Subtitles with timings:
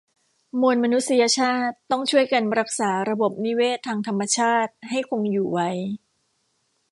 [0.59, 5.69] มวลมนุษยชาติต้องช่วยกันรักษาระบบนิเวศทางธรรมชาติให้คงอยู่ไว้